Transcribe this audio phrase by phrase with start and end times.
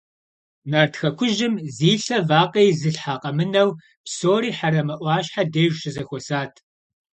[0.71, 3.69] Нарт хэкужьым зи лъэ вакъэ изылъхьэ къэмынэу
[4.05, 6.53] псори Хьэрэмэ Ӏуащхьэ деж щызэхуэсат.